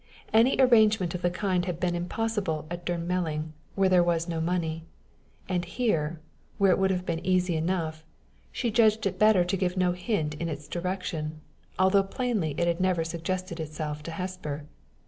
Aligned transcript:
Any 0.33 0.55
arrangement 0.57 1.13
of 1.13 1.21
the 1.21 1.29
kind 1.29 1.65
had 1.65 1.79
been 1.79 1.93
impossible 1.93 2.65
at 2.71 2.85
Durnmelling, 2.87 3.51
where 3.75 3.87
there 3.87 4.01
was 4.03 4.27
no 4.27 4.41
money; 4.41 4.83
and 5.47 5.63
here, 5.63 6.19
where 6.57 6.71
it 6.71 6.79
would 6.79 6.89
have 6.89 7.05
been 7.05 7.23
easy 7.23 7.55
enough, 7.55 8.03
she 8.51 8.71
judged 8.71 9.05
it 9.05 9.19
better 9.19 9.45
to 9.45 9.55
give 9.55 9.77
no 9.77 9.91
hint 9.91 10.33
in 10.33 10.49
its 10.49 10.67
direction, 10.67 11.41
although 11.77 12.01
plainly 12.01 12.55
it 12.57 12.65
had 12.65 12.81
never 12.81 13.03
suggested 13.03 13.59
itself 13.59 14.01
to 14.01 14.09
Hesper. 14.09 14.65